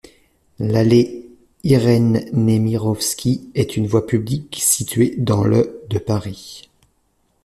[0.57, 1.29] L'allée
[1.63, 6.71] Irène-Némirovsky est une voie publique située dans le de Paris.